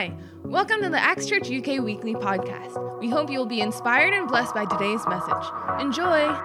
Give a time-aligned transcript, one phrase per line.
[0.00, 0.14] Hi,
[0.44, 3.00] welcome to the Acts Church UK Weekly Podcast.
[3.00, 5.46] We hope you will be inspired and blessed by today's message.
[5.78, 6.40] Enjoy!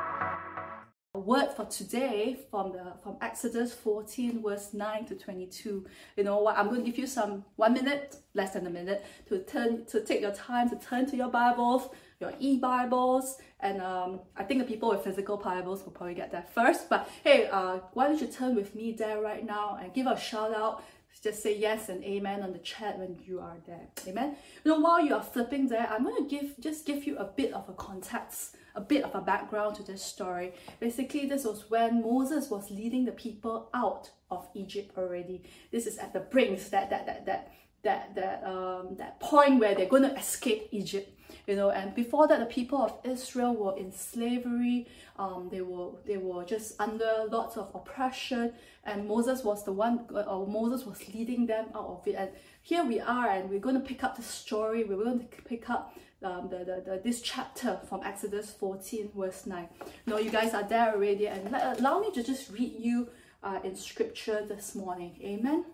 [1.13, 5.85] A word for today from the from Exodus 14 verse 9 to 22.
[6.17, 6.57] You know what?
[6.57, 10.03] I'm going to give you some one minute, less than a minute, to turn to
[10.03, 11.87] take your time to turn to your Bibles,
[12.19, 16.53] your e-Bibles, and um, I think the people with physical Bibles will probably get that
[16.53, 16.89] first.
[16.89, 20.19] But hey, uh, why don't you turn with me there right now and give a
[20.19, 20.83] shout out
[21.21, 23.87] just say yes and amen on the chat when you are there.
[24.07, 24.35] Amen.
[24.63, 27.25] You know, while you are flipping there, I'm going to give just give you a
[27.25, 30.53] bit of a context, a bit of a background to this story.
[30.79, 35.43] Basically, this was when Moses was leading the people out of Egypt already.
[35.71, 37.51] This is at the brink, that that that that
[37.83, 41.14] that that um that point where they're going to escape Egypt
[41.47, 45.91] you know and before that the people of israel were in slavery um, they were
[46.05, 48.53] they were just under lots of oppression
[48.83, 52.15] and moses was the one uh, or moses was leading them out of it.
[52.15, 52.29] And
[52.61, 55.69] here we are and we're going to pick up the story we're going to pick
[55.69, 59.67] up um, the, the, the, this chapter from exodus 14 verse 9
[60.07, 63.09] no you guys are there already and let, allow me to just read you
[63.45, 65.15] uh, in scripture this morning.
[65.23, 65.65] Amen?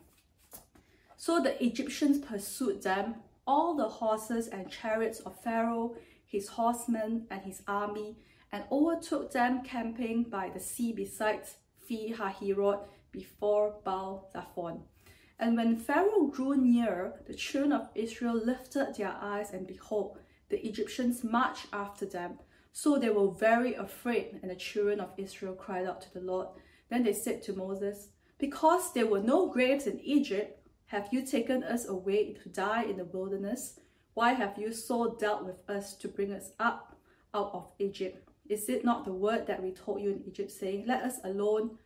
[1.17, 7.41] So the egyptians pursued them all the horses and chariots of Pharaoh, his horsemen, and
[7.41, 8.17] his army,
[8.51, 11.41] and overtook them camping by the sea beside
[11.87, 14.81] Pi Hahiroth before Baal Zephon.
[15.39, 20.19] And when Pharaoh drew near, the children of Israel lifted their eyes, and behold,
[20.49, 22.39] the Egyptians marched after them.
[22.73, 26.47] So they were very afraid, and the children of Israel cried out to the Lord.
[26.89, 30.60] Then they said to Moses, Because there were no graves in Egypt,
[30.91, 33.79] have you taken us away to die in the wilderness?
[34.13, 36.97] Why have you so dealt with us to bring us up
[37.33, 38.27] out of Egypt?
[38.49, 41.77] Is it not the word that we told you in Egypt, saying, Let us alone,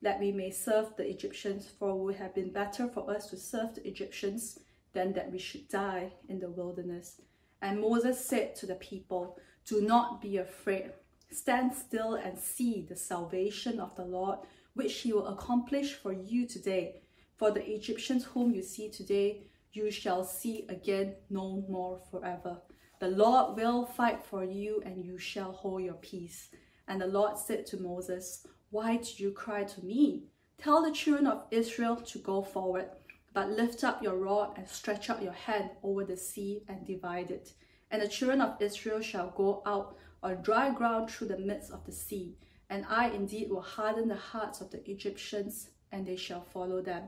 [0.00, 3.36] that we may serve the Egyptians, for it would have been better for us to
[3.36, 4.58] serve the Egyptians
[4.94, 7.20] than that we should die in the wilderness?
[7.60, 10.92] And Moses said to the people, Do not be afraid.
[11.30, 14.38] Stand still and see the salvation of the Lord,
[14.72, 17.02] which he will accomplish for you today.
[17.38, 22.58] For the Egyptians whom you see today, you shall see again no more forever.
[22.98, 26.48] The Lord will fight for you, and you shall hold your peace.
[26.88, 30.24] And the Lord said to Moses, Why do you cry to me?
[30.60, 32.88] Tell the children of Israel to go forward,
[33.32, 37.30] but lift up your rod and stretch out your hand over the sea and divide
[37.30, 37.52] it.
[37.92, 41.86] And the children of Israel shall go out on dry ground through the midst of
[41.86, 42.34] the sea.
[42.68, 47.04] And I indeed will harden the hearts of the Egyptians, and they shall follow them.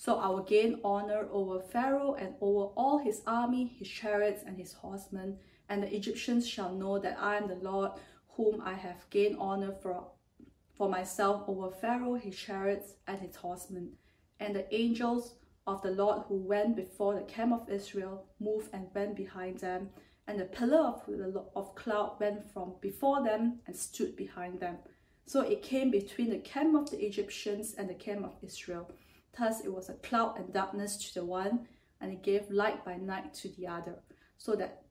[0.00, 4.56] So I will gain honor over Pharaoh and over all his army, his chariots, and
[4.56, 5.36] his horsemen.
[5.68, 7.92] And the Egyptians shall know that I am the Lord,
[8.30, 10.06] whom I have gained honor for,
[10.74, 13.92] for myself over Pharaoh, his chariots, and his horsemen.
[14.38, 15.34] And the angels
[15.66, 19.90] of the Lord who went before the camp of Israel moved and went behind them.
[20.26, 24.78] And the pillar of, the, of cloud went from before them and stood behind them.
[25.26, 28.90] So it came between the camp of the Egyptians and the camp of Israel.
[29.38, 31.68] Thus it was a cloud and darkness to the one,
[32.00, 34.02] and it gave light by night to the other,
[34.38, 34.82] so that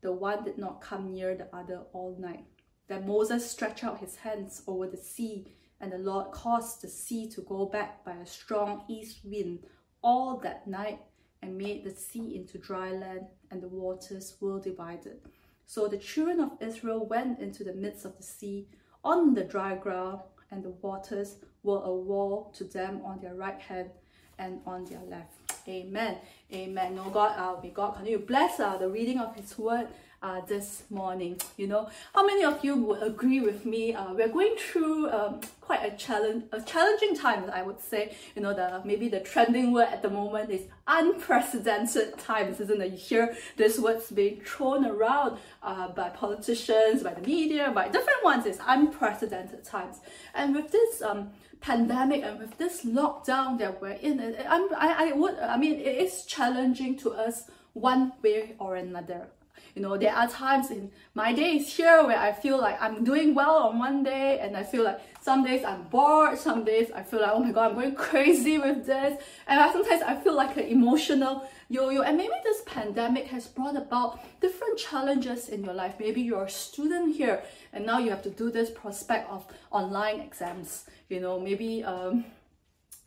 [0.00, 2.44] the one did not come near the other all night.
[2.88, 7.28] Then Moses stretched out his hands over the sea, and the Lord caused the sea
[7.30, 9.60] to go back by a strong east wind
[10.02, 11.00] all that night,
[11.42, 15.20] and made the sea into dry land, and the waters were divided.
[15.66, 18.68] So the children of Israel went into the midst of the sea
[19.02, 20.20] on the dry ground,
[20.50, 23.90] and the waters were a wall to them on their right hand
[24.38, 25.32] and on their left.
[25.68, 26.18] Amen.
[26.52, 26.94] Amen.
[26.94, 29.88] No God, uh, may God continue to bless uh, the reading of His word
[30.22, 31.40] uh, this morning.
[31.56, 33.94] You know, how many of you would agree with me?
[33.94, 38.14] Uh, we're going through um, quite a challenge, a challenging time, I would say.
[38.36, 42.92] You know, the maybe the trending word at the moment is unprecedented times, isn't it?
[42.92, 48.22] You hear this words being thrown around uh, by politicians, by the media, by different
[48.22, 48.46] ones.
[48.46, 49.96] It's unprecedented times,
[50.34, 51.30] and with this um
[51.60, 55.96] pandemic and with this lockdown that we're in, I'm, I, I would, I mean, it
[55.98, 59.28] is challenging to us one way or another.
[59.76, 63.34] You know, there are times in my days here where I feel like I'm doing
[63.34, 67.02] well on one day, and I feel like some days I'm bored, some days I
[67.02, 70.34] feel like, oh my god, I'm going crazy with this, and I, sometimes I feel
[70.34, 72.00] like an emotional yo-yo.
[72.00, 75.96] And maybe this pandemic has brought about different challenges in your life.
[76.00, 77.42] Maybe you're a student here,
[77.74, 80.86] and now you have to do this prospect of online exams.
[81.10, 82.24] You know, maybe um,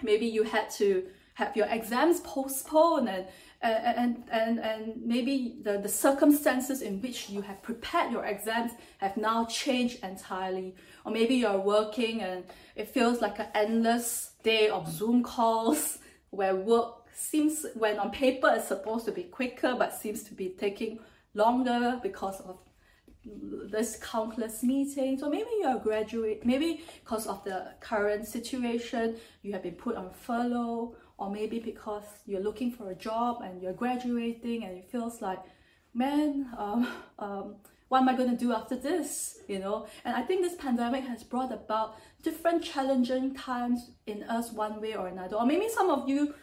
[0.03, 3.25] maybe you had to have your exams postponed and
[3.61, 9.17] and and and maybe the, the circumstances in which you have prepared your exams have
[9.17, 10.75] now changed entirely.
[11.05, 12.45] Or maybe you're working and
[12.75, 18.49] it feels like an endless day of zoom calls where work seems when on paper
[18.53, 20.99] it's supposed to be quicker, but seems to be taking
[21.33, 22.59] longer because of
[23.25, 25.21] this countless meetings.
[25.21, 29.97] Or maybe you're a graduate maybe because of the current situation you have been put
[29.97, 34.89] on furlough or maybe because you're looking for a job and you're graduating and it
[34.89, 35.39] feels like
[35.93, 36.87] man um,
[37.19, 37.55] um,
[37.89, 39.87] what am i going to do after this you know?
[40.05, 44.95] And i think this pandemic has brought about different challenging times in us one way
[44.95, 45.37] or another.
[45.37, 46.33] Or maybe some of you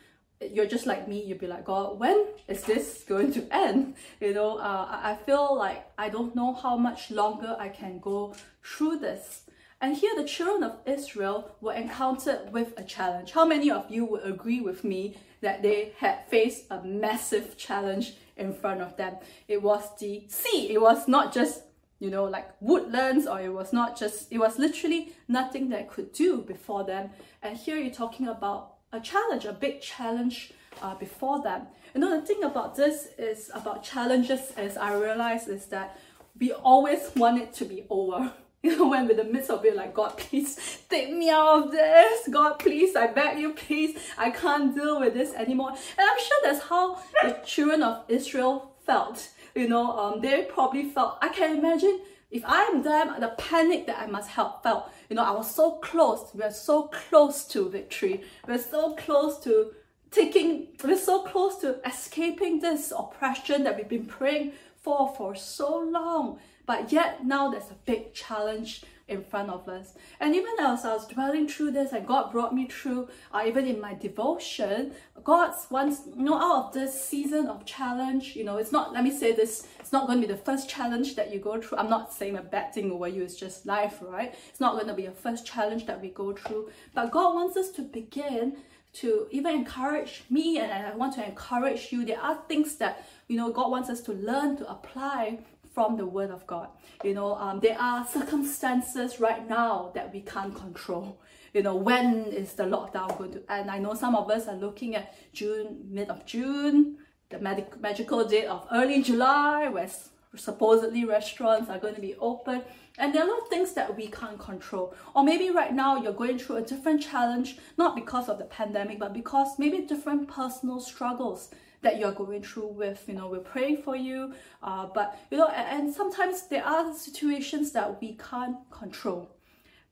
[0.53, 3.95] you're just like me you'd be like god when is this going to end?
[4.21, 8.35] You know uh, i feel like i don't know how much longer i can go
[8.63, 9.43] through this
[9.81, 14.05] and here the children of israel were encountered with a challenge how many of you
[14.05, 19.17] would agree with me that they had faced a massive challenge in front of them
[19.49, 21.63] it was the sea it was not just
[21.99, 26.13] you know like woodlands or it was not just it was literally nothing that could
[26.13, 27.11] do before them
[27.43, 30.53] and here you're talking about a challenge, a big challenge
[30.83, 31.67] uh, before them.
[31.95, 35.99] You know, the thing about this is about challenges, as I realize, is that
[36.39, 38.33] we always want it to be over.
[38.79, 42.29] When in the midst of it, like, God, please take me out of this.
[42.29, 45.71] God, please, I beg you, please, I can't deal with this anymore.
[45.71, 49.29] And I'm sure that's how the children of Israel felt.
[49.55, 54.01] You know, um, they probably felt, I can imagine if I'm them, the panic that
[54.01, 56.31] I must have felt, you know, I was so close.
[56.35, 58.23] We are so close to victory.
[58.47, 59.73] We're so close to
[60.11, 65.79] taking, we're so close to escaping this oppression that we've been praying for for so
[65.79, 66.39] long.
[66.67, 69.95] But yet now there's a big challenge in front of us.
[70.19, 73.67] And even as I was dwelling through this and God brought me through, uh, even
[73.67, 74.93] in my devotion,
[75.23, 79.05] God wants, you know, out of this season of challenge, you know, it's not, let
[79.05, 81.79] me say this, it's not going to be the first challenge that you go through.
[81.79, 84.35] I'm not saying a bad thing over you, it's just life, right?
[84.49, 86.71] It's not going to be a first challenge that we go through.
[86.93, 88.57] But God wants us to begin
[88.95, 92.05] to even encourage me and I want to encourage you.
[92.05, 95.41] There are things that, you know, God wants us to learn to apply
[95.77, 96.69] from the Word of God.
[97.05, 101.21] You know, um, there are circumstances right now that we can't control.
[101.53, 103.71] You know, when is the lockdown going to end?
[103.71, 106.97] I know some of us are looking at June, mid of June,
[107.29, 109.91] the magic, magical date of early July, where
[110.35, 112.63] supposedly restaurants are going to be open.
[112.97, 114.95] And there are a lot of things that we can't control.
[115.15, 118.99] Or maybe right now you're going through a different challenge, not because of the pandemic,
[118.99, 121.51] but because maybe different personal struggles
[121.87, 124.35] that you're going through with you know we're praying for you.
[124.61, 129.31] Uh, but you know and, and sometimes there are situations that we can't control.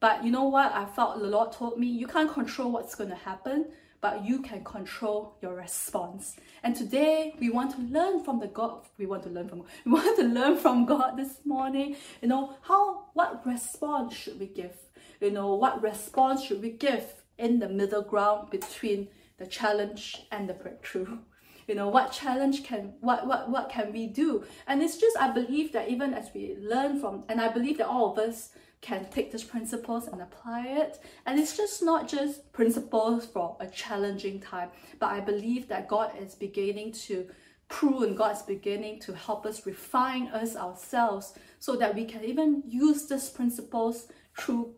[0.01, 0.73] But you know what?
[0.73, 3.67] I felt the lord told me you can't control what's going to happen
[4.01, 6.37] but you can control your response.
[6.63, 9.93] And today we want to learn from the god we want to learn from we
[9.93, 11.97] want to learn from god this morning.
[12.21, 14.77] You know how what response should we give?
[15.21, 17.07] You know what response should we give
[17.39, 19.07] in the middle ground between
[19.39, 21.19] the challenge and the breakthrough
[21.67, 24.45] you know what challenge can what what what can we do?
[24.67, 27.89] And it's just i believe that even as we learn from and i believe that
[27.89, 28.51] all of us
[28.81, 31.01] can take these principles and apply it.
[31.25, 36.13] And it's just not just principles for a challenging time but i believe that god
[36.21, 37.27] is beginning to
[37.69, 42.63] prune god is beginning to help us refine us ourselves so that we can even
[42.67, 44.75] use these principles through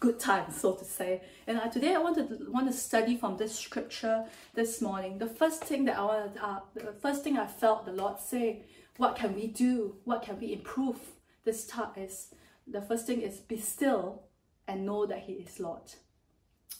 [0.00, 1.20] good times, so to say.
[1.46, 4.24] And uh, today I want to want to study from this scripture
[4.54, 5.18] this morning.
[5.18, 8.64] The first thing that I want, uh, the first thing I felt the Lord say,
[8.96, 9.96] what can we do?
[10.04, 10.98] What can we improve?
[11.44, 12.34] This time is
[12.66, 14.22] the first thing is be still
[14.66, 15.82] and know that He is Lord.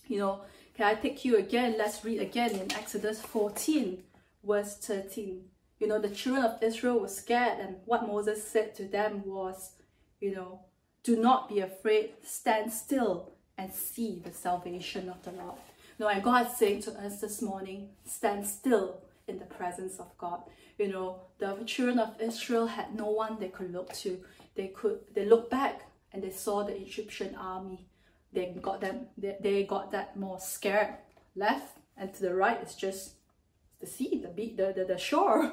[0.07, 0.41] You know,
[0.75, 1.77] can I take you again?
[1.77, 4.03] Let's read again in Exodus 14,
[4.45, 5.43] verse 13.
[5.79, 9.73] You know, the children of Israel were scared, and what Moses said to them was,
[10.21, 10.61] you know,
[11.02, 15.57] do not be afraid, stand still and see the salvation of the Lord.
[15.99, 19.99] You know, and God is saying to us this morning, stand still in the presence
[19.99, 20.42] of God.
[20.78, 24.19] You know, the children of Israel had no one they could look to.
[24.54, 27.87] They could they looked back and they saw the Egyptian army.
[28.33, 30.95] They got them they, they got that more scared.
[31.37, 33.12] Left and to the right is just
[33.80, 35.52] the sea, the the, the, the shore.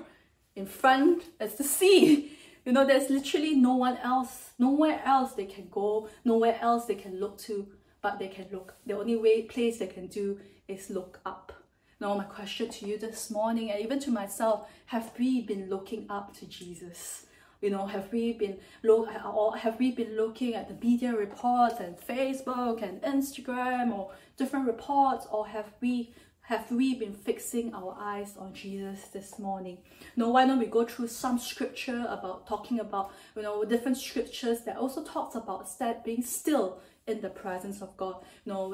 [0.56, 2.37] In front is the sea.
[2.68, 6.96] You know, there's literally no one else, nowhere else they can go, nowhere else they
[6.96, 7.66] can look to,
[8.02, 8.74] but they can look.
[8.86, 11.54] The only way place they can do is look up.
[12.02, 16.08] Now, my question to you this morning, and even to myself, have we been looking
[16.10, 17.28] up to Jesus?
[17.62, 21.80] You know, have we been look or have we been looking at the media reports
[21.80, 26.14] and Facebook and Instagram or different reports, or have we
[26.48, 29.80] have we been fixing our eyes on Jesus this morning?
[30.16, 34.62] No, why don't we go through some scripture about talking about, you know, different scriptures
[34.62, 38.24] that also talks about that being still in the presence of God.
[38.46, 38.74] You know,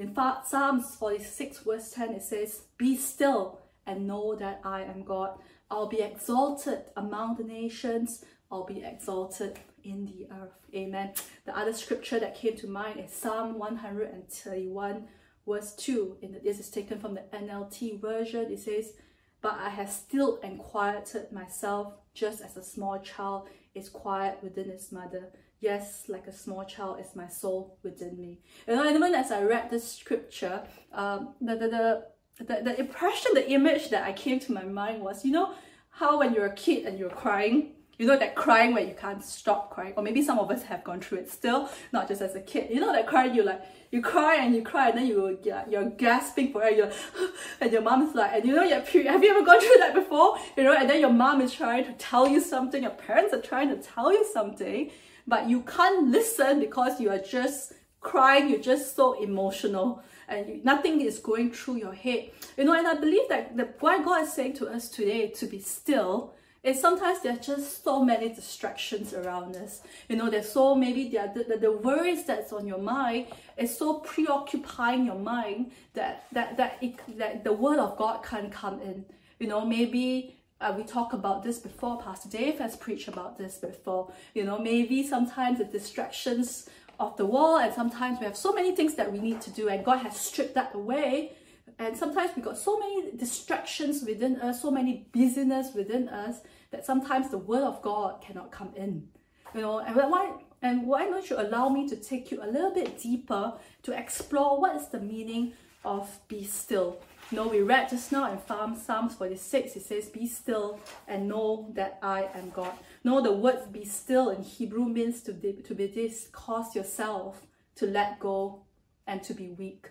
[0.00, 0.14] in
[0.46, 5.38] Psalms 46 verse 10, it says, Be still and know that I am God.
[5.70, 8.24] I'll be exalted among the nations.
[8.50, 10.54] I'll be exalted in the earth.
[10.74, 11.12] Amen.
[11.44, 15.08] The other scripture that came to mind is Psalm 131,
[15.46, 16.18] verse 2.
[16.22, 18.50] And this is taken from the NLT version.
[18.50, 18.92] It says,
[19.40, 24.70] But I have still and quieted myself just as a small child is quiet within
[24.70, 25.32] its mother.
[25.60, 28.40] Yes, like a small child is my soul within me.
[28.66, 30.62] And even as I read this scripture,
[30.92, 35.02] um, the, the, the, the, the impression, the image that I came to my mind
[35.02, 35.54] was, you know,
[35.90, 39.24] how when you're a kid and you're crying, you know that crying where you can't
[39.24, 42.34] stop crying, or maybe some of us have gone through it still, not just as
[42.34, 42.70] a kid.
[42.70, 45.90] You know that crying, you like you cry and you cry, and then you you're
[45.90, 46.92] gasping for air, you're,
[47.60, 49.94] and your mom is like, and you know you're have you ever gone through that
[49.94, 50.36] before?
[50.56, 53.40] You know, and then your mom is trying to tell you something, your parents are
[53.40, 54.90] trying to tell you something,
[55.26, 60.60] but you can't listen because you are just crying, you're just so emotional and you,
[60.64, 62.30] nothing is going through your head.
[62.56, 65.46] You know, and I believe that the, why God is saying to us today to
[65.46, 66.34] be still
[66.66, 69.82] is sometimes there are just so many distractions around us.
[70.08, 73.78] You know, there's so maybe there the, the, the worries that's on your mind is
[73.78, 78.80] so preoccupying your mind that that that it, that the word of God can't come
[78.80, 79.04] in.
[79.38, 82.02] You know, maybe uh, we talk about this before.
[82.02, 84.10] Pastor Dave has preached about this before.
[84.34, 86.68] You know, maybe sometimes the distractions
[86.98, 89.68] of the world, and sometimes we have so many things that we need to do,
[89.68, 91.32] and God has stripped that away.
[91.78, 96.84] And sometimes we got so many distractions within us, so many busyness within us that
[96.84, 99.08] sometimes the word of God cannot come in.
[99.54, 100.32] You know, and why
[100.62, 104.60] and why don't you allow me to take you a little bit deeper to explore
[104.60, 105.52] what is the meaning
[105.84, 106.98] of be still?
[107.30, 111.28] You know, we read just now in Psalm, Psalms 46, it says, Be still and
[111.28, 112.72] know that I am God.
[113.02, 117.42] No, the word be still in Hebrew means to, to be this, cause yourself
[117.76, 118.60] to let go
[119.08, 119.90] and to be weak.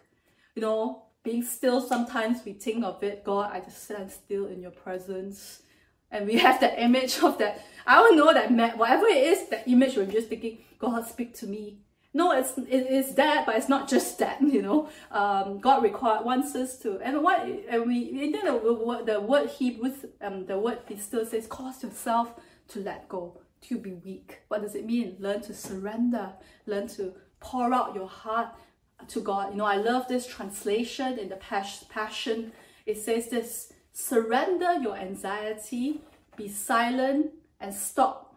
[0.55, 4.61] You know, being still, sometimes we think of it, God, I just stand still in
[4.61, 5.61] your presence.
[6.15, 7.61] And we have that image of that.
[7.85, 11.47] I don't know that, whatever it is, that image, we're just thinking, God, speak to
[11.47, 11.79] me
[12.15, 14.41] no, it's it is that, but it's not just that.
[14.55, 19.19] You know, um, God required wants us to, and what and we know the, the
[19.19, 19.91] word Hebrew,
[20.21, 22.31] um, the word he still says, cause yourself
[22.69, 24.39] to let go, to be weak.
[24.47, 25.17] What does it mean?
[25.19, 26.31] Learn to surrender,
[26.65, 28.47] learn to pour out your heart
[29.09, 29.51] to God.
[29.51, 32.53] You know, I love this translation in the Passion.
[32.85, 36.01] It says this: surrender your anxiety,
[36.35, 38.35] be silent, and stop,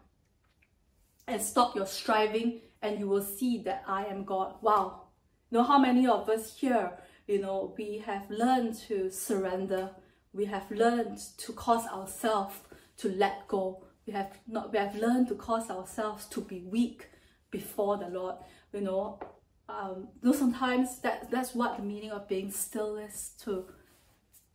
[1.27, 4.55] and stop your striving and you will see that I am God.
[4.61, 5.03] Wow.
[5.51, 6.93] You know how many of us here,
[7.27, 9.91] you know, we have learned to surrender.
[10.31, 12.55] We have learned to cause ourselves
[12.97, 13.83] to let go.
[14.07, 17.09] We have not we have learned to cause ourselves to be weak
[17.51, 18.35] before the Lord.
[18.71, 19.19] You know,
[19.67, 23.65] um, though sometimes that that's what the meaning of being still is to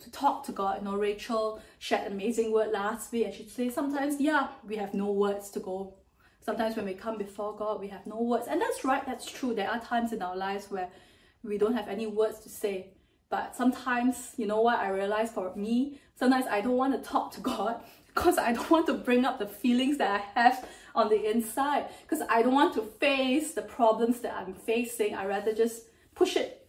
[0.04, 0.78] to talk to God.
[0.78, 4.94] You know, Rachel shared amazing word last week, and she said sometimes, yeah, we have
[4.94, 5.94] no words to go
[6.44, 8.46] sometimes when we come before God, we have no words.
[8.48, 9.54] And that's right, that's true.
[9.54, 10.90] There are times in our lives where
[11.42, 12.90] we don't have any words to say.
[13.30, 17.32] But sometimes, you know what, I realize for me, sometimes I don't want to talk
[17.32, 17.82] to God
[18.14, 21.88] because I don't want to bring up the feelings that I have on the inside
[22.02, 25.14] because I don't want to face the problems that I'm facing.
[25.14, 26.68] I rather just push it,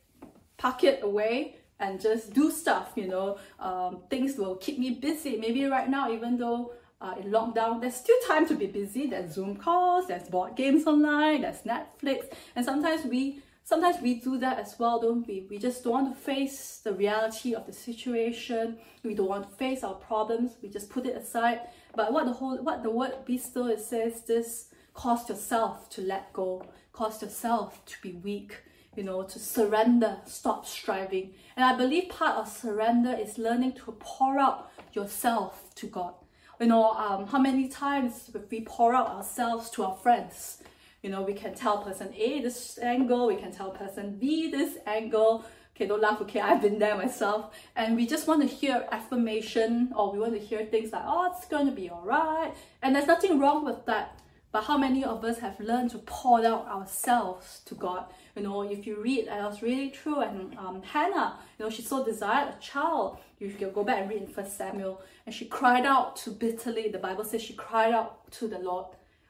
[0.58, 3.38] pack it away and just do stuff, you know.
[3.60, 5.38] Um, things will keep me busy.
[5.38, 9.08] Maybe right now, even though uh, in lockdown, there's still time to be busy.
[9.08, 14.38] There's Zoom calls, there's board games online, there's Netflix, and sometimes we sometimes we do
[14.38, 15.48] that as well, don't we?
[15.50, 18.78] We just don't want to face the reality of the situation.
[19.04, 20.54] We don't want to face our problems.
[20.62, 21.62] We just put it aside.
[21.96, 26.02] But what the whole what the word be still it says this cause yourself to
[26.02, 28.64] let go, cause yourself to be weak,
[28.96, 31.34] you know, to surrender, stop striving.
[31.56, 36.14] And I believe part of surrender is learning to pour out yourself to God
[36.60, 40.64] you know, um, how many times we pour out ourselves to our friends.
[41.02, 44.78] You know, we can tell person A this angle, we can tell person B this
[44.88, 45.46] angle.
[45.76, 47.54] Okay, don't laugh, okay, I've been there myself.
[47.76, 51.34] And we just want to hear affirmation or we want to hear things like, oh,
[51.36, 52.54] it's going to be all right.
[52.82, 54.18] And there's nothing wrong with that.
[54.56, 58.06] But how many of us have learned to pour out ourselves to God?
[58.38, 61.82] You know, if you read, it was really true, and um, Hannah, you know, she
[61.82, 63.18] so desired a child.
[63.38, 66.88] You can go back and read in First Samuel, and she cried out to bitterly.
[66.88, 68.86] The Bible says she cried out to the Lord.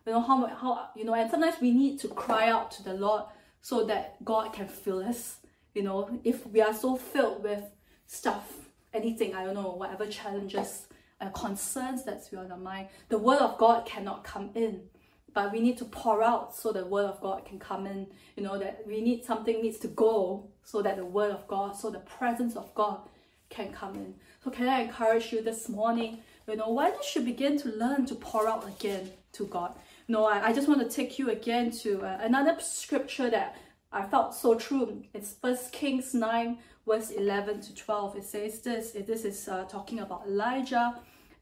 [0.05, 2.93] You know how how you know, and sometimes we need to cry out to the
[2.93, 3.23] Lord
[3.63, 5.37] so that God can fill us.
[5.73, 7.63] You know, if we are so filled with
[8.05, 10.85] stuff, anything, I don't know, whatever challenges
[11.19, 14.83] and concerns that's on our mind, the Word of God cannot come in
[15.35, 18.07] but we need to pour out so the word of God can come in.
[18.35, 21.75] You know, that we need something needs to go so that the word of God,
[21.75, 23.01] so the presence of God
[23.49, 24.15] can come in.
[24.43, 26.19] So can I encourage you this morning?
[26.47, 29.75] You know, why don't you begin to learn to pour out again to God?
[30.07, 33.57] No, I, I just want to take you again to uh, another scripture that
[33.91, 35.03] I felt so true.
[35.13, 38.17] It's First Kings 9, verse 11 to 12.
[38.17, 38.91] It says this.
[38.91, 40.95] This is uh, talking about Elijah.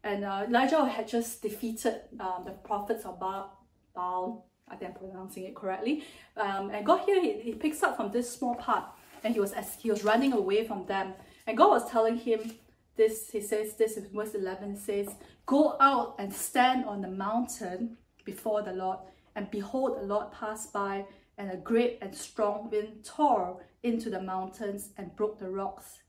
[0.03, 3.57] And uh, Elijah had just defeated um, the prophets of Baal,
[3.93, 4.45] Baal.
[4.69, 6.05] I think I'm pronouncing it correctly.
[6.38, 8.85] Um, and God here, he, he picks up from this small part.
[9.23, 11.13] And he was as he was running away from them.
[11.47, 12.53] And God was telling him
[12.95, 17.97] this, he says this in verse 11 says, Go out and stand on the mountain
[18.23, 19.00] before the Lord,
[19.35, 21.05] and behold, the Lord passed by,
[21.38, 26.00] and a great and strong wind tore into the mountains and broke the rocks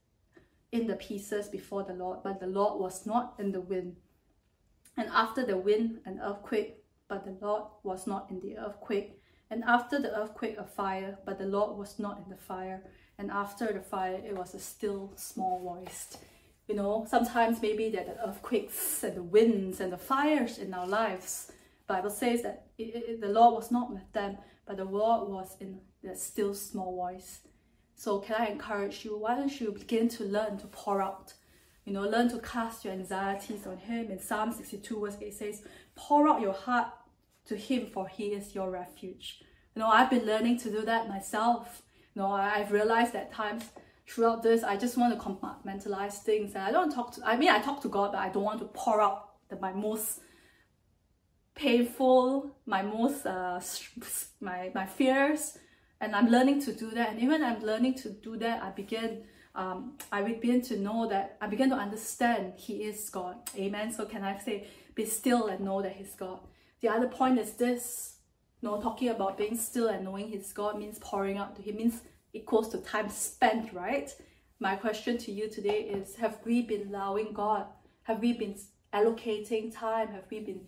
[0.72, 3.96] in the pieces before the Lord, but the Lord was not in the wind.
[4.96, 9.20] And after the wind, an earthquake, but the Lord was not in the earthquake.
[9.50, 12.82] And after the earthquake, a fire, but the Lord was not in the fire.
[13.18, 16.16] And after the fire, it was a still small voice.
[16.66, 20.72] You know, sometimes maybe there are the earthquakes and the winds and the fires in
[20.72, 21.52] our lives.
[21.86, 25.56] Bible says that it, it, the Lord was not with them, but the Lord was
[25.60, 27.40] in the still small voice.
[27.94, 29.18] So can I encourage you?
[29.18, 31.34] Why don't you begin to learn to pour out?
[31.84, 34.10] You know, learn to cast your anxieties on Him.
[34.10, 35.62] In Psalm 62 verse 8 says,
[35.96, 36.88] pour out your heart
[37.46, 39.42] to Him for He is your refuge.
[39.74, 41.82] You know, I've been learning to do that myself.
[42.14, 43.64] You know, I've realized that times
[44.08, 46.54] throughout this, I just want to compartmentalize things.
[46.54, 48.60] And I don't talk to, I mean, I talk to God, but I don't want
[48.60, 50.20] to pour out the, my most
[51.54, 53.60] painful, my most, uh,
[54.40, 55.58] my, my fears.
[56.00, 57.10] And I'm learning to do that.
[57.10, 59.24] And even I'm learning to do that, I begin,
[59.54, 63.36] um, I begin to know that, I begin to understand He is God.
[63.56, 63.92] Amen.
[63.92, 66.40] So can I say, be still and know that He's God.
[66.80, 68.16] The other point is this,
[68.60, 71.76] you know, talking about being still and knowing He's God means pouring out to Him,
[71.76, 74.10] means equals to time spent, right?
[74.60, 77.66] My question to you today is Have we been allowing God?
[78.04, 78.56] Have we been
[78.92, 80.08] allocating time?
[80.08, 80.60] Have we been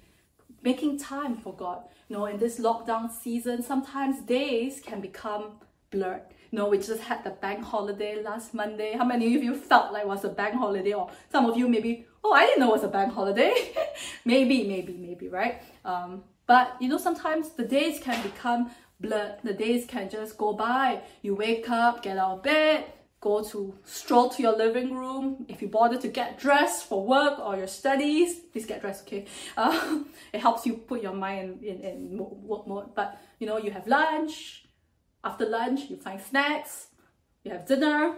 [0.62, 1.82] making time for God?
[2.08, 6.22] You know, in this lockdown season, sometimes days can become blurred.
[6.52, 8.94] Know, we just had the bank holiday last Monday.
[8.96, 10.92] How many of you felt like it was a bank holiday?
[10.92, 13.54] Or some of you maybe, oh, I didn't know it was a bank holiday.
[14.24, 15.62] maybe, maybe, maybe, right?
[15.84, 19.38] Um, but you know, sometimes the days can become blurred.
[19.42, 21.00] The days can just go by.
[21.22, 22.84] You wake up, get out of bed,
[23.20, 25.46] go to stroll to your living room.
[25.48, 29.26] If you bother to get dressed for work or your studies, please get dressed, okay?
[30.32, 32.94] It helps you put your mind in, in, in work mode.
[32.94, 34.65] But you know, you have lunch.
[35.24, 36.88] After lunch, you find snacks.
[37.42, 38.16] You have dinner.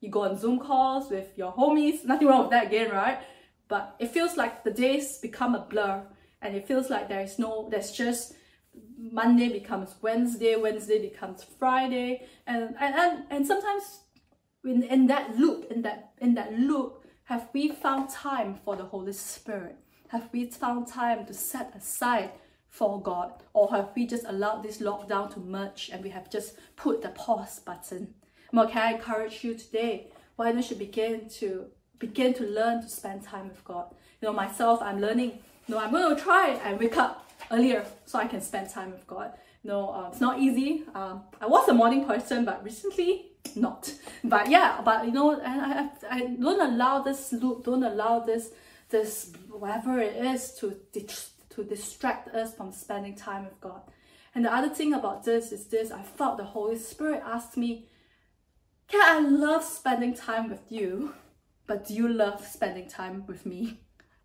[0.00, 2.04] You go on Zoom calls with your homies.
[2.04, 3.18] Nothing wrong with that again, right?
[3.68, 6.02] But it feels like the days become a blur,
[6.42, 7.68] and it feels like there is no.
[7.70, 8.34] There's just
[8.98, 14.00] Monday becomes Wednesday, Wednesday becomes Friday, and and and, and sometimes
[14.64, 18.84] in, in that loop, in that in that loop, have we found time for the
[18.84, 19.76] Holy Spirit?
[20.08, 22.32] Have we found time to set aside
[22.70, 23.32] for God?
[23.52, 27.10] Or have we just allowed this lockdown to merge and we have just put the
[27.10, 28.14] pause button?
[28.52, 30.06] Well, can I encourage you today?
[30.36, 31.66] Why don't you begin to
[31.98, 33.94] begin to learn to spend time with God?
[34.20, 35.38] You know, myself, I'm learning.
[35.66, 38.90] You know, I'm going to try and wake up earlier so I can spend time
[38.90, 39.32] with God.
[39.62, 40.84] No, uh, it's not easy.
[40.94, 43.92] Um, I was a morning person, but recently not.
[44.24, 48.50] But yeah, but you know, and I, I don't allow this loop, don't allow this,
[48.88, 50.76] this whatever it is to
[51.50, 53.82] to distract us from spending time with God.
[54.34, 57.88] And the other thing about this is this: I felt the Holy Spirit asked me,
[58.88, 61.14] "Can I love spending time with you,
[61.66, 63.80] but do you love spending time with me?"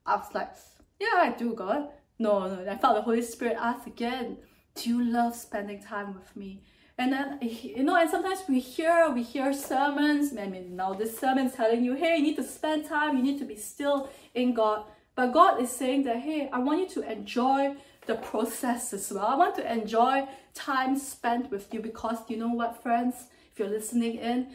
[0.06, 0.52] I was like,
[1.00, 4.38] "Yeah, I do, God." No, no, I felt the Holy Spirit ask again,
[4.76, 6.64] Do you love spending time with me?
[6.98, 10.36] And then, you know, and sometimes we hear, we hear sermons.
[10.38, 13.24] I mean, now this sermon is telling you, hey, you need to spend time, you
[13.24, 14.86] need to be still in God.
[15.16, 17.76] But God is saying that, hey, I want you to enjoy
[18.06, 19.26] the process as well.
[19.26, 23.16] I want to enjoy time spent with you because you know what, friends?
[23.52, 24.48] If you're listening in,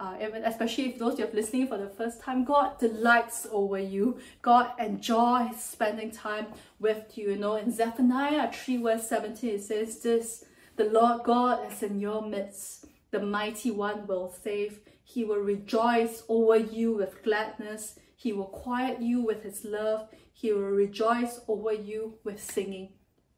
[0.00, 4.18] uh, especially if those you're listening for the first time, God delights over you.
[4.42, 6.46] God enjoys spending time
[6.78, 7.30] with you.
[7.30, 10.44] You know, in Zephaniah 3 verse 17, it says this,
[10.76, 12.86] the Lord God is in your midst.
[13.10, 14.80] The mighty one will save.
[15.04, 17.98] He will rejoice over you with gladness.
[18.20, 20.10] He will quiet you with his love.
[20.30, 22.90] He will rejoice over you with singing.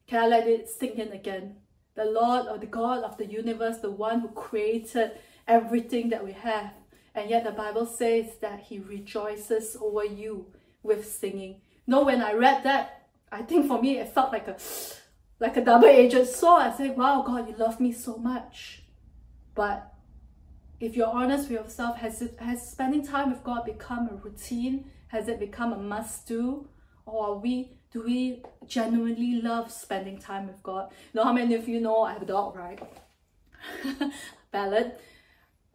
[0.07, 1.55] Can I let it sink in again?
[1.95, 5.11] The Lord or the God of the universe, the one who created
[5.47, 6.73] everything that we have.
[7.15, 10.47] And yet the Bible says that he rejoices over you
[10.83, 11.61] with singing.
[11.87, 14.57] No, when I read that, I think for me it felt like a
[15.39, 16.63] like a double-edged sword.
[16.63, 18.83] I said, wow, God, you love me so much.
[19.55, 19.92] But
[20.83, 24.91] if you're honest with yourself, has it has spending time with God become a routine?
[25.07, 26.67] Has it become a must do?
[27.05, 30.91] Or are we do we genuinely love spending time with God?
[30.91, 32.79] You know how many of you know I have a dog, right?
[34.51, 34.91] Bella.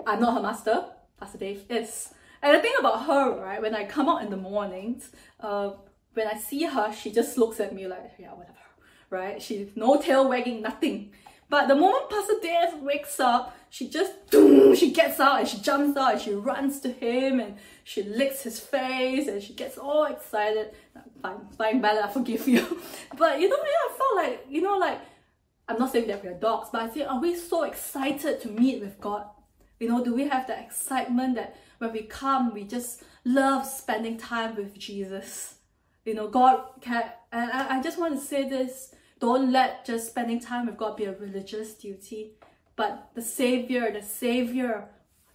[0.07, 0.85] I'm not her master.
[1.19, 2.13] Pastor Dave is.
[2.43, 5.71] And the thing about her, right, when I come out in the mornings, uh,
[6.13, 8.59] when I see her, she just looks at me like, yeah, whatever,
[9.11, 9.41] right?
[9.41, 11.13] She's no tail wagging, nothing.
[11.51, 14.13] But the moment Pastor Dave wakes up, she just
[14.79, 18.43] she gets out and she jumps out and she runs to him and she licks
[18.43, 20.73] his face and she gets all excited.
[21.23, 22.61] Fine, fine, Bella, I forgive you.
[23.17, 25.01] but you know, yeah, I felt like, you know, like
[25.69, 28.81] I'm not saying that we're dogs, but I think are we so excited to meet
[28.81, 29.27] with God?
[29.81, 34.17] You know, do we have the excitement that when we come, we just love spending
[34.17, 35.55] time with Jesus?
[36.05, 40.09] You know, God can, and I, I just want to say this don't let just
[40.09, 42.33] spending time with God be a religious duty,
[42.77, 44.89] but the Savior, the Savior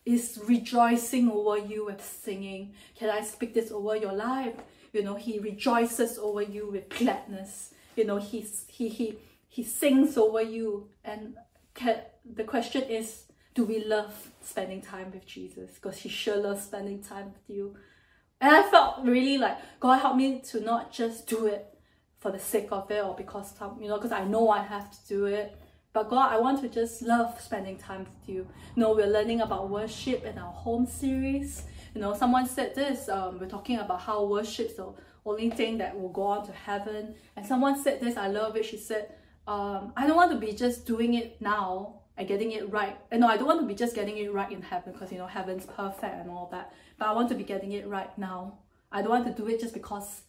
[0.05, 2.73] is rejoicing over you with singing.
[2.95, 4.55] Can I speak this over your life?
[4.91, 7.73] You know, He rejoices over you with gladness.
[7.95, 9.17] You know, He's, He, He,
[9.47, 10.89] He sings over you.
[11.03, 11.35] And
[11.73, 13.23] can, the question is,
[13.55, 15.71] do we love spending time with Jesus?
[15.75, 17.75] Because He sure loves spending time with you.
[18.41, 21.72] And I felt really like God helped me to not just do it
[22.23, 24.97] for the sake of it or because you know because I know I have to
[25.07, 25.55] do it.
[25.91, 28.47] But God, I want to just love spending time with you.
[28.75, 31.63] You know, we're learning about worship in our home series.
[31.93, 33.09] You know, someone said this.
[33.09, 34.87] Um, we're talking about how worship's the
[35.23, 37.13] only thing that will go on to heaven.
[37.35, 38.17] And someone said this.
[38.17, 38.65] I love it.
[38.65, 39.13] She said,
[39.45, 42.97] um, "I don't want to be just doing it now and getting it right.
[43.11, 45.17] And no, I don't want to be just getting it right in heaven because you
[45.17, 46.73] know heaven's perfect and all that.
[46.97, 48.59] But I want to be getting it right now.
[48.91, 50.23] I don't want to do it just because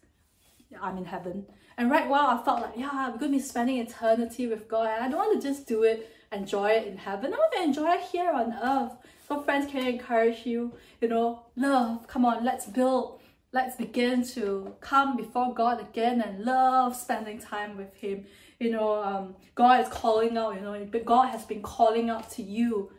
[0.80, 1.46] I'm in heaven.
[1.76, 4.88] And right while I felt like, yeah, I'm going to be spending eternity with God.
[4.88, 7.32] And I don't want to just do it, enjoy it in heaven.
[7.32, 8.92] I want to enjoy it here on earth.
[9.26, 10.72] So friends, can I encourage you?
[11.00, 13.20] You know, love, come on, let's build.
[13.52, 18.26] Let's begin to come before God again and love spending time with Him.
[18.58, 22.42] You know, um, God is calling out, you know, God has been calling out to
[22.42, 22.90] you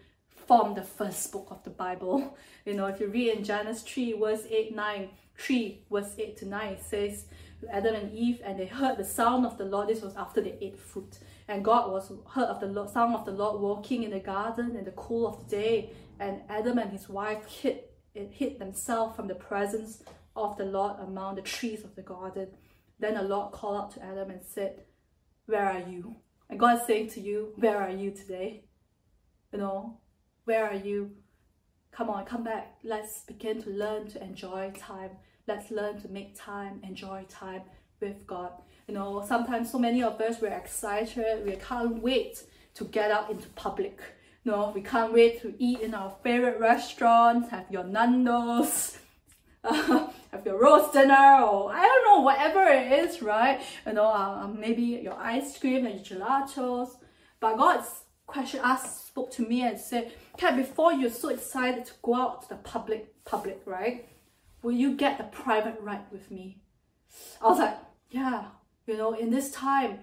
[0.48, 2.38] from the first book of the Bible.
[2.66, 6.46] You know, if you read in Genesis 3, verse 8, 9, 3, verse 8 to
[6.48, 7.26] 9, it says,
[7.72, 9.88] Adam and Eve, and they heard the sound of the Lord.
[9.88, 11.20] This was after they ate fruit.
[11.48, 14.76] And God was heard of the Lord, sound of the Lord walking in the garden
[14.76, 15.94] in the cool of the day.
[16.20, 17.82] And Adam and his wife hid,
[18.14, 20.04] hid themselves from the presence
[20.36, 22.50] of the Lord among the trees of the garden.
[23.00, 24.84] Then the Lord called out to Adam and said,
[25.46, 26.16] Where are you?
[26.50, 28.66] And God is saying to you, Where are you today?
[29.52, 30.00] You know,
[30.46, 31.12] where are you?
[31.92, 32.78] Come on, come back.
[32.84, 35.12] Let's begin to learn to enjoy time
[35.48, 37.62] let's learn to make time, enjoy time
[38.02, 38.52] with God.
[38.88, 42.44] You know, sometimes so many of us we're excited, we can't wait
[42.76, 44.00] to get out into public.
[44.44, 48.98] You know, we can't wait to eat in our favorite restaurants, have your Nando's,
[49.64, 53.62] have your roast dinner, or I don't know, whatever it is, right?
[53.88, 56.90] You know, uh, maybe your ice cream and your gelatos.
[57.40, 57.88] But God's
[58.28, 62.44] question asked, spoke to me and said, okay, before you're so excited to go out
[62.44, 64.08] to the public, public, right?
[64.66, 66.58] Will you get the private ride with me?
[67.40, 67.78] I was like,
[68.10, 68.46] yeah,
[68.88, 70.00] you know, in this time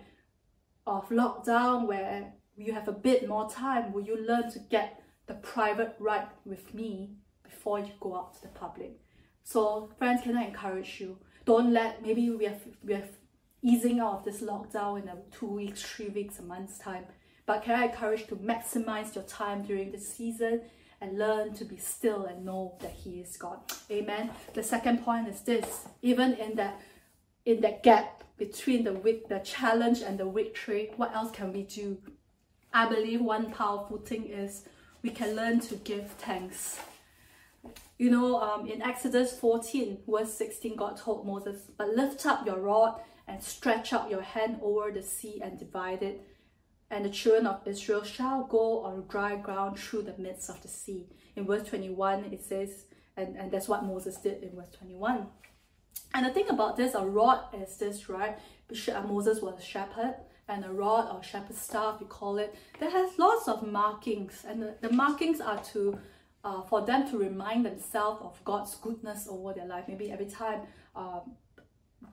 [0.86, 5.34] of lockdown where you have a bit more time, will you learn to get the
[5.34, 9.00] private ride with me before you go out to the public?
[9.42, 11.18] So friends, can I encourage you?
[11.44, 13.10] Don't let, maybe we have, we have
[13.62, 17.04] easing out of this lockdown in a two weeks, three weeks, a month's time.
[17.46, 20.60] But can I encourage you to maximize your time during this season
[21.02, 23.58] and learn to be still and know that he is God.
[23.90, 24.30] Amen.
[24.54, 26.80] The second point is this, even in that
[27.44, 31.64] in that gap between the week, the challenge and the victory, what else can we
[31.64, 31.98] do?
[32.72, 34.68] I believe one powerful thing is
[35.02, 36.78] we can learn to give thanks.
[37.98, 42.58] You know, um, in Exodus 14, verse 16, God told Moses, But lift up your
[42.58, 46.24] rod and stretch out your hand over the sea and divide it
[46.92, 50.68] and the children of Israel shall go on dry ground through the midst of the
[50.68, 51.08] sea.
[51.34, 52.84] In verse 21, it says,
[53.16, 55.26] and, and that's what Moses did in verse 21.
[56.14, 58.38] And the thing about this, a rod is this, right?
[59.06, 60.16] Moses was a shepherd,
[60.48, 64.44] and a rod or shepherd's staff, you call it, that has lots of markings.
[64.46, 65.98] And the, the markings are to
[66.44, 69.84] uh, for them to remind themselves of God's goodness over their life.
[69.88, 70.62] Maybe every time
[70.96, 71.36] um,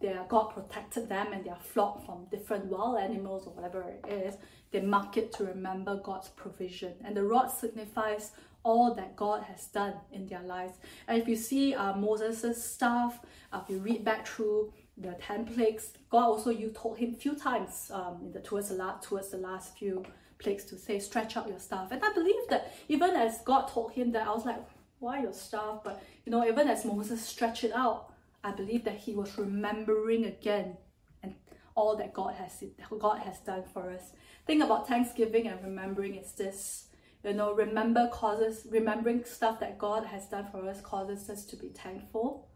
[0.02, 4.36] their God protected them and their flock from different wild animals or whatever it is,
[4.72, 6.94] they mark it to remember God's provision.
[7.04, 8.32] And the rod signifies
[8.64, 10.74] all that God has done in their lives.
[11.08, 13.20] And if you see uh, Moses' staff,
[13.52, 17.36] uh, if you read back through the ten plagues, God also you told him few
[17.36, 20.04] times um, in the towards the last towards the last few
[20.40, 21.92] place to say, stretch out your staff.
[21.92, 24.62] And I believe that even as God told him that, I was like,
[25.00, 25.82] why your staff?
[25.84, 28.09] But you know, even as Moses stretched it out,
[28.44, 30.78] I believe that he was remembering again
[31.22, 31.36] and
[31.76, 32.64] all that God has
[33.00, 34.12] God has done for us.
[34.48, 36.86] Think about Thanksgiving and remembering is this.
[37.24, 41.58] You know, remember causes remembering stuff that God has done for us causes us to
[41.58, 42.48] be thankful.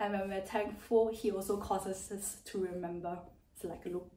[0.00, 3.18] And when we're thankful, He also causes us to remember.
[3.54, 4.15] It's like a loop.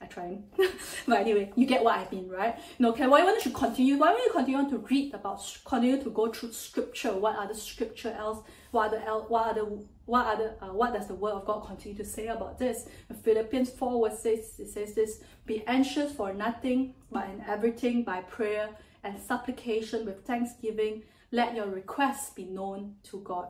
[0.00, 0.38] I try.
[1.06, 2.56] but anyway, you get what I mean, right?
[2.78, 3.96] You know, okay, why don't you continue?
[3.96, 7.12] Why don't you continue to read about, continue to go through scripture?
[7.14, 8.44] What other scripture else?
[8.70, 9.66] What other, what other,
[10.04, 12.88] what other, uh, what does the word of God continue to say about this?
[13.10, 18.04] In Philippians 4 verse 6, it says this, be anxious for nothing, but in everything
[18.04, 18.68] by prayer
[19.02, 23.48] and supplication with thanksgiving, let your requests be known to God.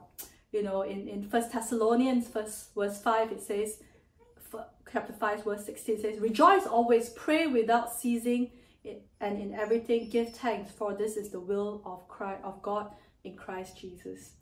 [0.50, 3.82] You know, in, in First Thessalonians verse, verse 5, it says,
[4.92, 8.50] chapter 5 verse 16 says, Rejoice always, pray without ceasing,
[9.20, 12.92] and in everything give thanks, for this is the will of Christ, of God
[13.24, 14.32] in Christ Jesus.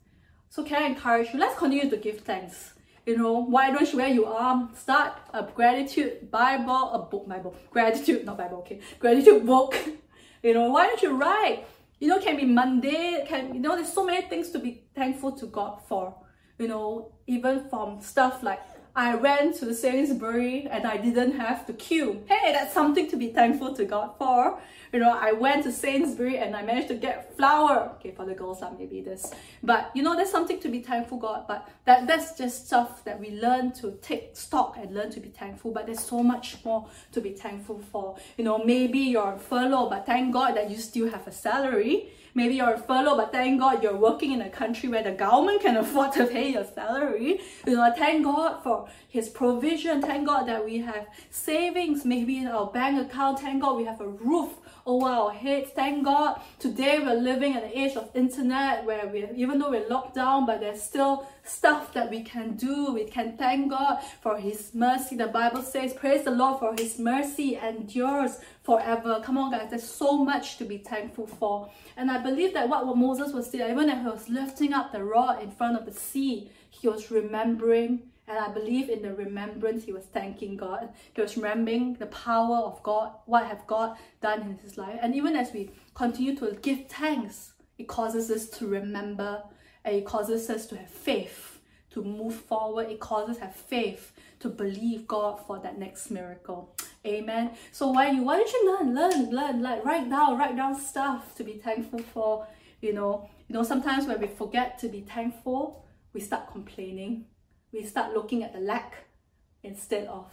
[0.49, 1.39] So can I encourage you?
[1.39, 2.73] Let's continue to give thanks.
[3.05, 7.55] You know, why don't you, where you are, start a gratitude Bible, a book, Bible,
[7.71, 9.75] gratitude, not Bible, okay, gratitude book.
[10.43, 11.65] You know, why don't you write?
[11.99, 15.31] You know, can be Monday, can, you know, there's so many things to be thankful
[15.31, 16.15] to God for.
[16.59, 18.61] You know, even from stuff like
[18.97, 22.23] I went to Sainsbury and I didn't have to queue.
[22.25, 24.59] Hey, that's something to be thankful to God for.
[24.91, 27.91] You know, I went to Sainsbury and I managed to get flour.
[27.97, 29.31] Okay, for the girls, that maybe this.
[29.61, 31.45] But you know, there's something to be thankful God.
[31.47, 35.29] But that, that's just stuff that we learn to take stock and learn to be
[35.29, 35.69] thankful.
[35.69, 38.17] But there's so much more to be thankful for.
[38.35, 42.09] You know, maybe you're on furlough, but thank God that you still have a salary.
[42.37, 45.63] Maybe you're a furlough, but thank God you're working in a country where the government
[45.63, 47.41] can afford to pay your salary.
[47.65, 50.03] You know, thank God for His provision.
[50.03, 53.39] Thank God that we have savings, maybe in our bank account.
[53.39, 54.51] Thank God we have a roof
[54.87, 55.69] over our heads.
[55.71, 59.87] Thank God today we're living in the age of internet where we, even though we're
[59.89, 62.93] locked down, but there's still stuff that we can do.
[62.93, 65.17] We can thank God for His mercy.
[65.17, 69.21] The Bible says, Praise the Lord for His mercy endures forever.
[69.23, 71.69] Come on, guys, there's so much to be thankful for.
[71.97, 75.03] And I believe that what Moses was doing, even when he was lifting up the
[75.03, 78.03] rod in front of the sea, he was remembering.
[78.27, 80.89] And I believe in the remembrance, he was thanking God.
[81.13, 84.99] He was remembering the power of God, what have God done in his life.
[85.01, 89.43] And even as we continue to give thanks, it causes us to remember
[89.85, 91.59] and it causes us to have faith
[91.91, 92.89] to move forward.
[92.89, 96.75] It causes us have faith to believe God for that next miracle.
[97.05, 97.51] Amen.
[97.71, 101.33] So why you why don't you learn, learn, learn, like write down, write down stuff
[101.35, 102.45] to be thankful for.
[102.81, 107.25] You know, you know, sometimes when we forget to be thankful, we start complaining.
[107.77, 108.95] We start looking at the lack
[109.61, 110.25] instead of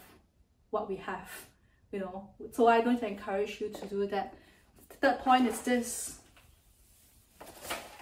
[0.71, 1.29] what we have.
[1.93, 4.33] You know, so I don't encourage you to do that.
[4.89, 6.21] The third point is this.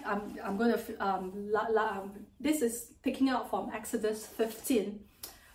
[0.07, 5.01] I'm, I'm going to, um, la, la, um, this is picking out from Exodus 15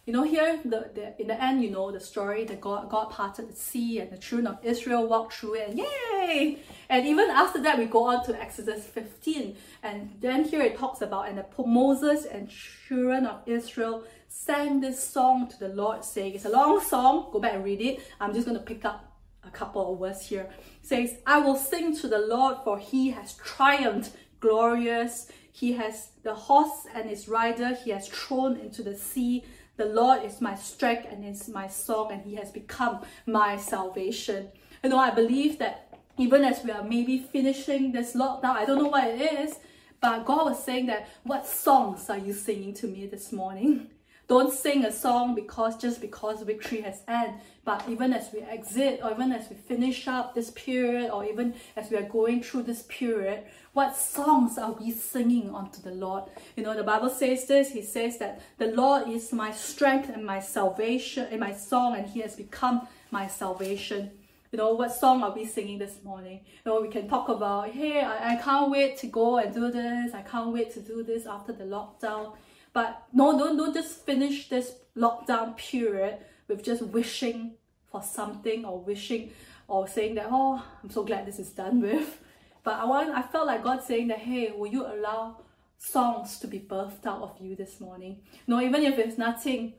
[0.07, 3.09] you know, here the, the in the end, you know the story that God God
[3.09, 6.59] parted the sea and the children of Israel walked through it, and yay!
[6.87, 11.01] And even after that, we go on to Exodus 15, and then here it talks
[11.01, 16.35] about and the, Moses and children of Israel sang this song to the Lord, saying,
[16.35, 17.27] "It's a long song.
[17.33, 17.99] Go back and read it.
[18.21, 19.03] I'm just going to pick up
[19.43, 20.49] a couple of words here.
[20.83, 25.27] It says, I will sing to the Lord, for he has triumphed glorious.
[25.51, 29.43] He has the horse and his rider, he has thrown into the sea.
[29.77, 34.49] The Lord is my strength and is my song, and He has become my salvation.
[34.83, 38.79] You know, I believe that even as we are maybe finishing this lockdown, I don't
[38.79, 39.59] know what it is,
[40.01, 43.91] but God was saying that, what songs are you singing to me this morning?
[44.27, 48.99] Don't sing a song because just because victory has ended, but even as we exit
[49.01, 52.63] or even as we finish up this period or even as we are going through
[52.63, 53.43] this period,
[53.77, 56.23] what songs are we singing unto the Lord?
[56.55, 60.25] You know, the Bible says this, he says that the Lord is my strength and
[60.25, 64.09] my salvation and my song and he has become my salvation.
[64.51, 66.39] You know, what song are we singing this morning?
[66.65, 69.69] You know, we can talk about, hey, I, I can't wait to go and do
[69.69, 70.11] this.
[70.15, 72.33] I can't wait to do this after the lockdown.
[72.73, 77.51] But no, don't, don't just finish this lockdown period with just wishing
[77.91, 79.33] for something or wishing
[79.67, 82.21] or saying that, oh, I'm so glad this is done with.
[82.67, 85.37] But I want I felt like God saying that, hey, will you allow
[85.77, 88.23] songs to be birthed out of you this morning?
[88.45, 89.75] No, even if it's nothing,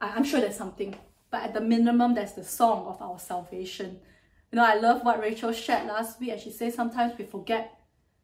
[0.00, 0.94] I, I'm sure there's something.
[1.30, 4.00] But at the minimum, there's the song of our salvation.
[4.50, 7.78] You know, I love what Rachel shared last week, and she said sometimes we forget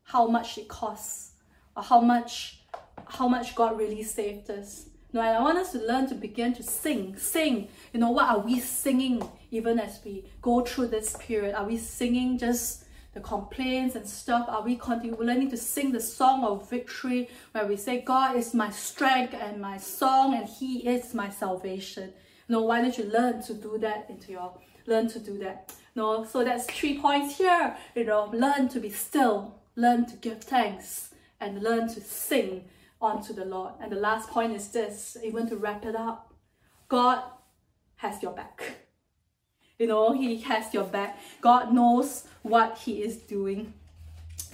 [0.04, 1.32] how much it costs
[1.76, 2.62] or how much
[3.08, 4.86] how much God really saved us.
[5.12, 7.68] You know, and I want us to learn to begin to sing, sing.
[7.92, 11.54] You know, what are we singing even as we go through this period?
[11.54, 12.85] Are we singing just
[13.16, 14.46] the complaints and stuff?
[14.48, 18.52] Are we continue learning to sing the song of victory where we say, God is
[18.52, 22.12] my strength and my song and He is my salvation?
[22.48, 24.52] no why don't you learn to do that into your
[24.86, 25.74] learn to do that?
[25.96, 27.76] no so that's three points here.
[27.94, 32.66] You know, learn to be still, learn to give thanks, and learn to sing
[33.00, 33.72] unto the Lord.
[33.80, 36.32] And the last point is this, even to wrap it up,
[36.88, 37.22] God
[37.96, 38.85] has your back.
[39.78, 41.18] You know, He has your back.
[41.40, 43.74] God knows what He is doing.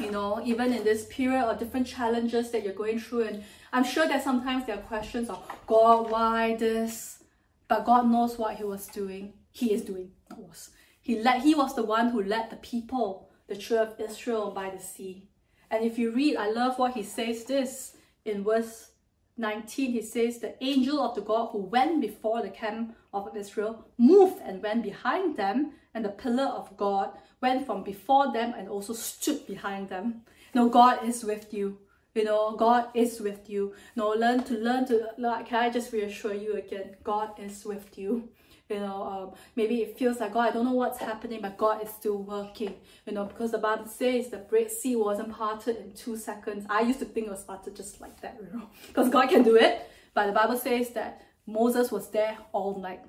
[0.00, 3.85] You know, even in this period of different challenges that you're going through, and I'm
[3.85, 7.22] sure that sometimes there are questions of God, why this?
[7.68, 9.35] But God knows what He was doing.
[9.52, 10.11] He is doing.
[10.37, 10.70] Was.
[11.00, 11.42] He led.
[11.42, 15.28] He was the one who led the people, the children of Israel, by the sea.
[15.70, 17.44] And if you read, I love what He says.
[17.44, 18.91] This in verse
[19.37, 23.85] 19, he says, The angel of the God who went before the camp of Israel
[23.99, 28.68] moved and went behind them, and the pillar of God went from before them and
[28.68, 30.23] also stood behind them.
[30.53, 31.79] You know, God is with you.
[32.14, 33.75] You know, God is with you.
[33.95, 37.64] You know, learn to learn to like can I just reassure you again, God is
[37.64, 38.29] with you
[38.72, 41.82] you know um, maybe it feels like god i don't know what's happening but god
[41.82, 42.74] is still working.
[43.06, 46.66] You know because the bible says the red sea wasn't parted in two seconds.
[46.68, 49.42] I used to think it was parted just like that you know because god can
[49.42, 49.88] do it.
[50.14, 53.02] But the bible says that moses was there all night.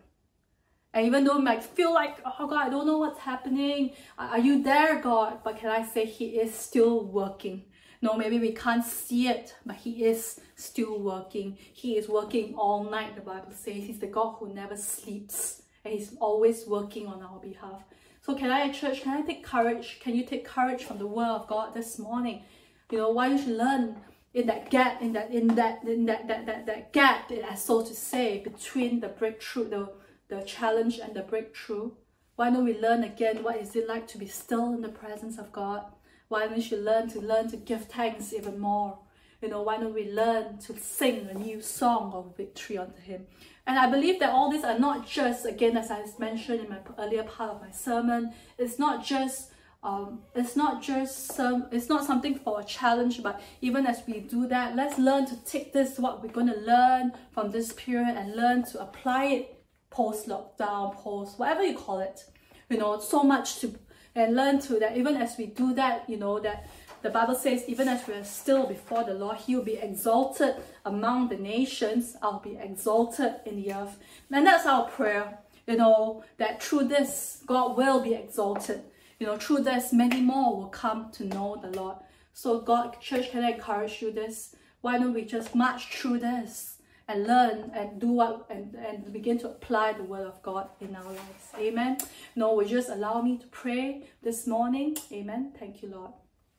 [0.95, 3.91] And even though might feel like oh god i don't know what's happening.
[4.17, 5.39] Are you there god?
[5.43, 7.63] But can i say he is still working
[8.03, 11.57] no, maybe we can't see it, but He is still working.
[11.57, 13.85] He is working all night, the Bible says.
[13.87, 17.81] He's the God who never sleeps, and He's always working on our behalf.
[18.21, 20.01] So, can I, church, can I take courage?
[20.01, 22.43] Can you take courage from the Word of God this morning?
[22.91, 23.95] You know, why you should learn
[24.33, 27.93] in that gap, in that, in that, in that, that, that, that gap, so to
[27.93, 29.93] say, between the breakthrough, the,
[30.27, 31.91] the challenge and the breakthrough?
[32.35, 35.37] Why don't we learn again what is it like to be still in the presence
[35.37, 35.85] of God?
[36.33, 38.97] Why don't you learn to learn to give thanks even more?
[39.39, 43.27] You know, why don't we learn to sing a new song of victory unto Him?
[43.67, 46.79] And I believe that all these are not just, again, as I mentioned in my
[46.97, 49.51] earlier part of my sermon, it's not just
[49.83, 54.21] um, it's not just some it's not something for a challenge but even as we
[54.21, 58.15] do that let's learn to take this what we're going to learn from this period
[58.15, 62.23] and learn to apply it post lockdown post whatever you call it
[62.69, 63.67] you know so much to
[64.15, 66.67] and learn to that even as we do that, you know, that
[67.01, 70.55] the Bible says, even as we are still before the Lord, He will be exalted
[70.85, 72.15] among the nations.
[72.21, 73.97] I'll be exalted in the earth.
[74.31, 78.83] And that's our prayer, you know, that through this, God will be exalted.
[79.19, 81.97] You know, through this, many more will come to know the Lord.
[82.33, 84.55] So, God, church, can I encourage you this?
[84.81, 86.72] Why don't we just march through this?
[87.07, 90.95] And learn and do what and, and begin to apply the word of God in
[90.95, 91.45] our lives.
[91.57, 91.97] Amen.
[92.35, 94.97] No, will just allow me to pray this morning.
[95.11, 95.51] Amen.
[95.59, 96.11] Thank you, Lord.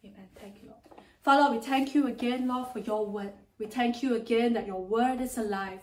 [0.04, 0.28] Amen.
[0.40, 1.00] Thank you, Lord.
[1.22, 3.32] Father, we thank you again, Lord, for your word.
[3.58, 5.80] We thank you again that your word is alive.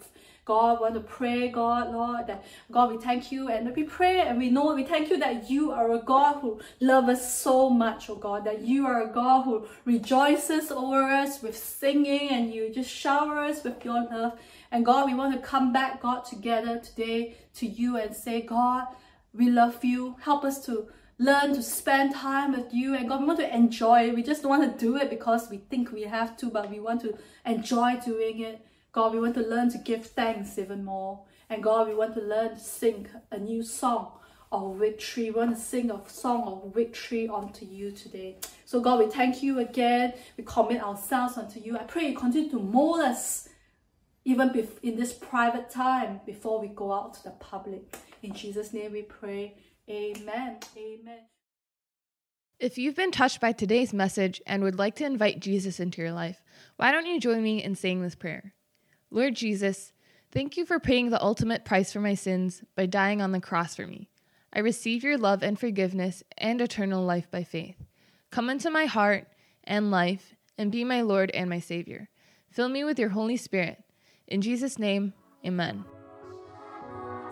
[0.52, 4.20] God, we want to pray, God, Lord, that God, we thank you and we pray
[4.20, 7.70] and we know, we thank you that you are a God who loves us so
[7.70, 12.54] much, oh God, that you are a God who rejoices over us with singing and
[12.54, 14.38] you just shower us with your love.
[14.72, 18.88] And God, we want to come back, God, together today to you and say, God,
[19.34, 20.18] we love you.
[20.20, 24.10] Help us to learn to spend time with you and God we want to enjoy
[24.10, 24.16] it.
[24.16, 26.82] We just don't want to do it because we think we have to, but we
[26.82, 28.66] want to enjoy doing it.
[28.94, 31.22] God, we want to learn to give thanks even more.
[31.50, 34.12] And God, we want to learn to sing a new song
[34.52, 35.26] of victory.
[35.26, 38.38] We want to sing a song of victory unto you today.
[38.66, 40.14] So, God, we thank you again.
[40.38, 41.78] We commit ourselves unto you.
[41.78, 43.48] I pray you continue to mold us
[44.26, 44.52] even
[44.84, 47.96] in this private time before we go out to the public.
[48.22, 49.56] In Jesus' name we pray.
[49.90, 50.58] Amen.
[50.78, 51.20] Amen.
[52.60, 56.12] If you've been touched by today's message and would like to invite Jesus into your
[56.12, 56.44] life,
[56.76, 58.54] why don't you join me in saying this prayer?
[59.12, 59.92] Lord Jesus,
[60.32, 63.76] thank you for paying the ultimate price for my sins by dying on the cross
[63.76, 64.10] for me.
[64.54, 67.76] I receive your love and forgiveness and eternal life by faith.
[68.32, 69.28] Come into my heart
[69.66, 72.08] and life and be my Lord and my Savior.
[72.50, 73.84] Fill me with your Holy Spirit.
[74.28, 75.14] In Jesus' name,
[75.46, 75.84] amen.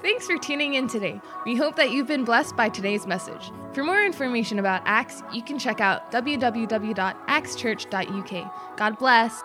[0.02, 1.20] Thanks for tuning in today.
[1.46, 3.52] We hope that you've been blessed by today's message.
[3.74, 8.78] For more information about Acts, you can check out www.actschurch.uk.
[8.78, 9.44] God bless.